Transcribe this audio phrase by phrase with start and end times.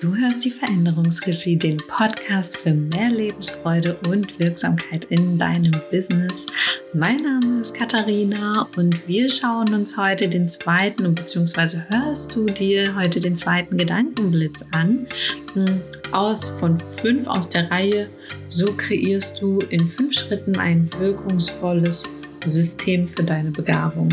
[0.00, 6.46] Du hörst die Veränderungsregie, den Podcast für mehr Lebensfreude und Wirksamkeit in deinem Business.
[6.94, 12.96] Mein Name ist Katharina und wir schauen uns heute den zweiten, beziehungsweise hörst du dir
[12.96, 15.06] heute den zweiten Gedankenblitz an.
[15.52, 15.82] Hm,
[16.12, 18.08] aus von fünf aus der Reihe.
[18.46, 22.04] So kreierst du in fünf Schritten ein wirkungsvolles
[22.46, 24.08] System für deine Begabung.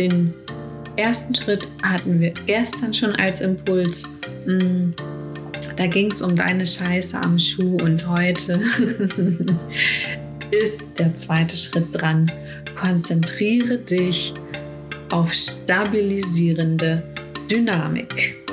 [0.00, 0.34] Den
[0.96, 4.08] ersten Schritt hatten wir gestern schon als Impuls
[4.46, 4.94] Mm,
[5.76, 8.52] da ging es um deine Scheiße am Schuh und heute
[10.52, 12.30] ist der zweite Schritt dran.
[12.76, 14.32] Konzentriere dich
[15.10, 17.02] auf stabilisierende
[17.50, 18.45] Dynamik.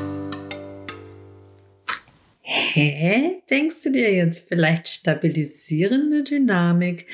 [2.76, 3.44] Hä?
[3.52, 7.06] Denkst du dir jetzt vielleicht stabilisierende Dynamik?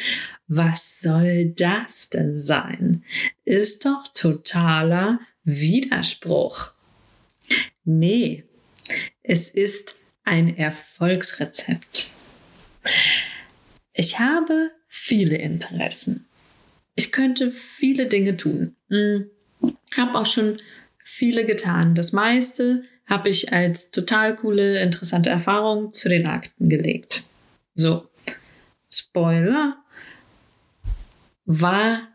[0.48, 3.04] Was soll das denn sein?
[3.44, 6.72] Ist doch totaler Widerspruch.
[7.84, 8.46] Nee,
[9.22, 12.12] es ist ein Erfolgsrezept.
[13.92, 16.26] Ich habe viele Interessen.
[16.96, 18.78] Ich könnte viele Dinge tun.
[18.90, 19.30] Hm,
[19.98, 20.56] habe auch schon
[21.04, 21.96] viele getan.
[21.96, 27.24] Das meiste habe ich als total coole, interessante Erfahrung zu den Akten gelegt.
[27.76, 28.08] So,
[28.94, 29.78] Spoiler,
[31.46, 32.08] war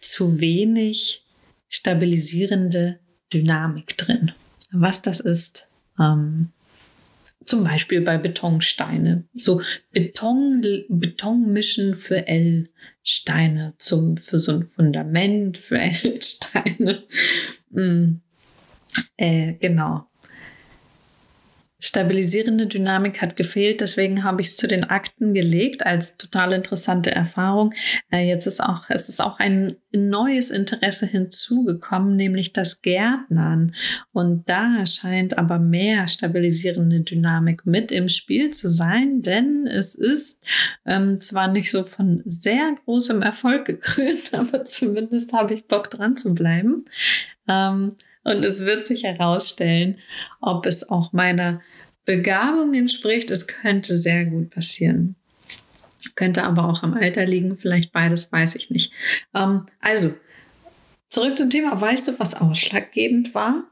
[0.00, 1.24] zu wenig
[1.68, 3.00] stabilisierende
[3.32, 4.32] Dynamik drin.
[4.70, 5.66] Was das ist,
[5.98, 6.50] ähm,
[7.46, 9.24] zum Beispiel bei Betonsteine.
[9.34, 17.04] So Beton, Betonmischen für L-Steine, zum, für so ein Fundament für L-Steine.
[17.70, 18.20] mm,
[19.16, 20.06] äh, genau.
[21.84, 27.10] Stabilisierende Dynamik hat gefehlt, deswegen habe ich es zu den Akten gelegt als total interessante
[27.10, 27.74] Erfahrung.
[28.10, 33.74] Äh, jetzt ist auch, es ist auch ein neues Interesse hinzugekommen, nämlich das Gärtnern.
[34.12, 40.42] Und da scheint aber mehr stabilisierende Dynamik mit im Spiel zu sein, denn es ist
[40.86, 46.16] ähm, zwar nicht so von sehr großem Erfolg gekrönt, aber zumindest habe ich Bock dran
[46.16, 46.86] zu bleiben.
[47.46, 49.98] Ähm, und es wird sich herausstellen,
[50.40, 51.60] ob es auch meiner
[52.04, 53.30] Begabung entspricht.
[53.30, 55.16] Es könnte sehr gut passieren.
[56.16, 57.56] Könnte aber auch am Alter liegen.
[57.56, 58.92] Vielleicht beides, weiß ich nicht.
[59.34, 60.14] Ähm, also,
[61.08, 61.80] zurück zum Thema.
[61.80, 63.64] Weißt du, was ausschlaggebend war?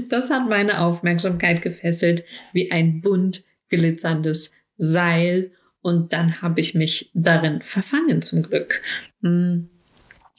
[0.08, 2.24] das hat meine Aufmerksamkeit gefesselt
[2.54, 5.52] wie ein bunt glitzerndes Seil
[5.82, 8.80] und dann habe ich mich darin verfangen zum Glück.
[9.20, 9.68] Hm.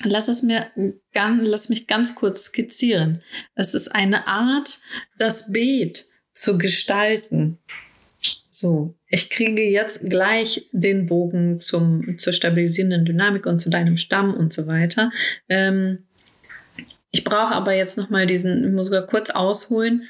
[0.03, 0.65] Lass es mir
[1.13, 3.21] lass mich ganz kurz skizzieren.
[3.53, 4.79] Es ist eine Art,
[5.19, 7.59] das Beet zu gestalten.
[8.49, 14.33] So, ich kriege jetzt gleich den Bogen zum, zur stabilisierenden Dynamik und zu deinem Stamm
[14.33, 15.11] und so weiter.
[15.49, 16.05] Ähm,
[17.11, 20.03] ich brauche aber jetzt nochmal diesen, ich muss sogar kurz ausholen.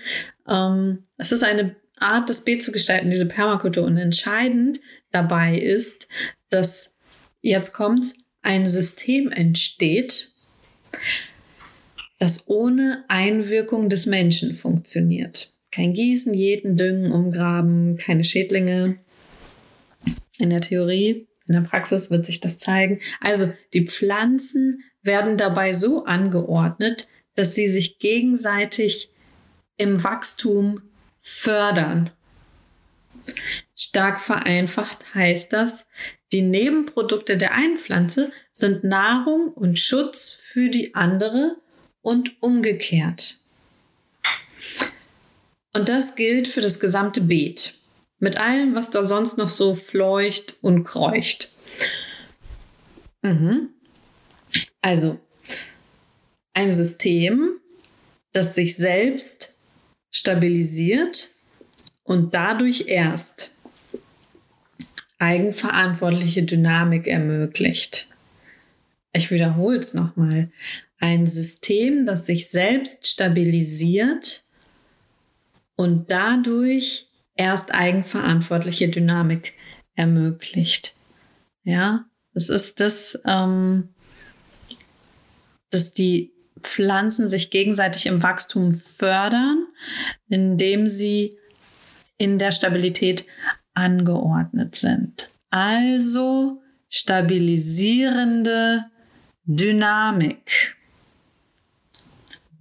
[0.48, 3.84] Ähm, es ist eine Art, das Beet zu gestalten, diese Permakultur.
[3.84, 4.80] Und entscheidend
[5.10, 6.08] dabei ist,
[6.50, 6.96] dass
[7.42, 8.14] jetzt kommt,
[8.44, 10.32] ein System entsteht,
[12.20, 15.54] das ohne Einwirkung des Menschen funktioniert.
[15.72, 19.00] Kein Gießen, jeden Düngen, Umgraben, keine Schädlinge.
[20.38, 23.00] In der Theorie, in der Praxis wird sich das zeigen.
[23.20, 29.10] Also die Pflanzen werden dabei so angeordnet, dass sie sich gegenseitig
[29.78, 30.82] im Wachstum
[31.22, 32.12] fördern.
[33.76, 35.88] Stark vereinfacht heißt das,
[36.32, 41.58] die Nebenprodukte der einen Pflanze sind Nahrung und Schutz für die andere
[42.02, 43.41] und umgekehrt.
[45.74, 47.76] Und das gilt für das gesamte Beet.
[48.20, 51.52] Mit allem, was da sonst noch so fleucht und kreucht.
[53.24, 53.70] Mhm.
[54.82, 55.20] Also,
[56.54, 57.60] ein System,
[58.34, 59.58] das sich selbst
[60.12, 61.32] stabilisiert
[62.04, 63.52] und dadurch erst
[65.20, 68.08] eigenverantwortliche Dynamik ermöglicht.
[69.14, 70.52] Ich wiederhole es nochmal.
[71.00, 74.44] Ein System, das sich selbst stabilisiert
[75.76, 79.56] und dadurch erst eigenverantwortliche Dynamik
[79.96, 80.94] ermöglicht.
[81.64, 83.90] Ja, es ist das, ähm,
[85.70, 89.68] dass die Pflanzen sich gegenseitig im Wachstum fördern,
[90.28, 91.36] indem sie
[92.18, 93.26] in der Stabilität
[93.74, 95.30] angeordnet sind.
[95.50, 98.86] Also stabilisierende
[99.46, 100.76] Dynamik.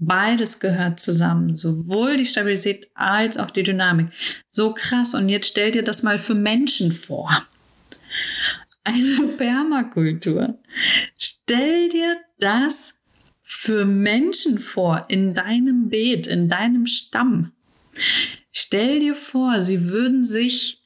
[0.03, 4.07] Beides gehört zusammen, sowohl die Stabilität als auch die Dynamik.
[4.49, 5.13] So krass.
[5.13, 7.47] Und jetzt stell dir das mal für Menschen vor.
[8.83, 10.59] Eine Permakultur.
[11.19, 12.95] Stell dir das
[13.43, 17.53] für Menschen vor in deinem Beet, in deinem Stamm.
[18.53, 20.83] Stell dir vor, sie würden sich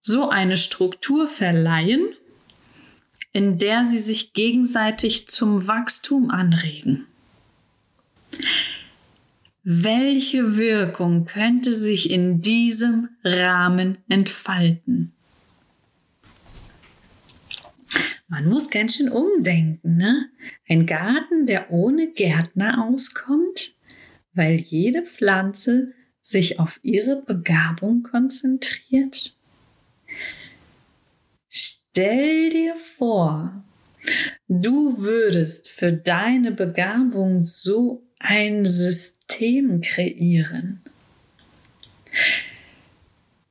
[0.00, 2.14] so eine Struktur verleihen,
[3.32, 7.08] in der sie sich gegenseitig zum Wachstum anregen.
[9.64, 15.12] Welche Wirkung könnte sich in diesem Rahmen entfalten?
[18.26, 20.30] Man muss ganz schön umdenken, ne?
[20.68, 23.74] Ein Garten, der ohne Gärtner auskommt,
[24.32, 29.36] weil jede Pflanze sich auf ihre Begabung konzentriert.
[31.48, 33.62] Stell dir vor,
[34.48, 40.82] du würdest für deine Begabung so ein System kreieren.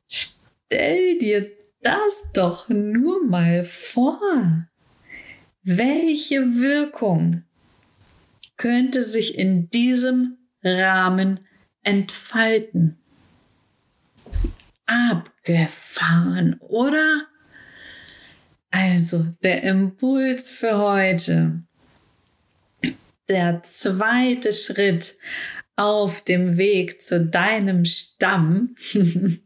[0.08, 1.52] Stell dir
[1.82, 4.68] das doch nur mal vor.
[5.64, 7.44] Welche Wirkung
[8.58, 11.42] könnte sich in diesem Rahmen
[11.84, 12.98] entfalten?
[14.86, 17.28] Abgefahren, oder?
[18.70, 21.64] Also der Impuls für heute
[23.32, 25.16] der zweite Schritt
[25.78, 28.76] auf dem Weg zu deinem Stamm.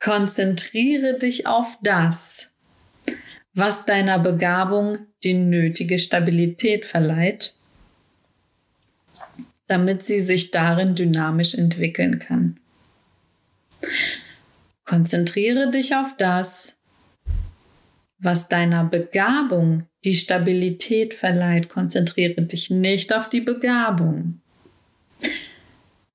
[0.00, 2.56] Konzentriere dich auf das,
[3.54, 7.54] was deiner Begabung die nötige Stabilität verleiht,
[9.68, 12.58] damit sie sich darin dynamisch entwickeln kann.
[14.84, 16.80] Konzentriere dich auf das,
[18.18, 21.68] was deiner Begabung die Stabilität verleiht.
[21.68, 24.40] Konzentriere dich nicht auf die Begabung,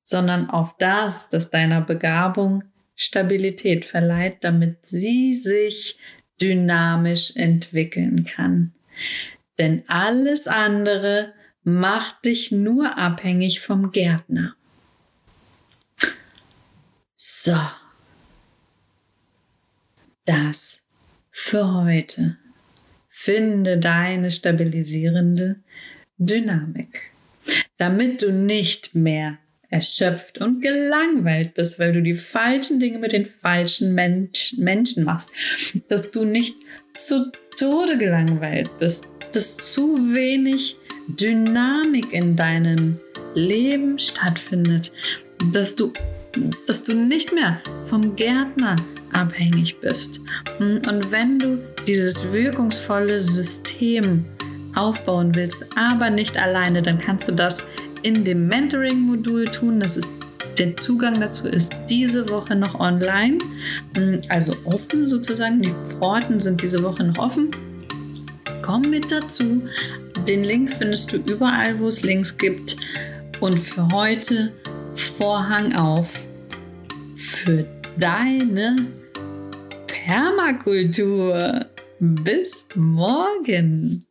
[0.04, 2.64] sondern auf das, das deiner Begabung
[2.96, 5.98] Stabilität verleiht, damit sie sich
[6.42, 8.74] dynamisch entwickeln kann.
[9.58, 11.34] Denn alles andere
[11.64, 14.56] macht dich nur abhängig vom Gärtner.
[17.16, 17.58] So.
[20.26, 20.84] Das
[21.32, 22.38] für heute.
[23.24, 25.56] Finde deine stabilisierende
[26.18, 27.12] Dynamik,
[27.78, 29.38] damit du nicht mehr
[29.70, 35.30] erschöpft und gelangweilt bist, weil du die falschen Dinge mit den falschen Mensch, Menschen machst,
[35.88, 36.58] dass du nicht
[36.98, 40.76] zu Tode gelangweilt bist, dass zu wenig
[41.08, 43.00] Dynamik in deinem
[43.36, 44.92] Leben stattfindet,
[45.54, 45.94] dass du,
[46.68, 48.76] dass du nicht mehr vom Gärtner
[49.14, 50.22] abhängig bist.
[50.60, 54.26] Und wenn du dieses wirkungsvolle System
[54.76, 57.64] aufbauen willst, aber nicht alleine, dann kannst du das
[58.02, 59.80] in dem Mentoring-Modul tun.
[59.80, 60.14] Das ist
[60.58, 63.40] der Zugang dazu ist diese Woche noch online,
[64.30, 65.62] also offen sozusagen.
[65.62, 67.50] Die Pforten sind diese Woche noch offen.
[68.62, 69.64] Komm mit dazu.
[70.28, 72.78] Den Link findest du überall, wo es Links gibt.
[73.40, 74.54] Und für heute
[74.94, 76.26] Vorhang auf
[77.14, 77.66] für
[77.98, 78.76] deine
[80.06, 81.66] Permakultur.
[82.00, 84.04] Bis morgen.